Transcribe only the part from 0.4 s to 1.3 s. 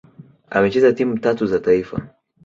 Amecheza timu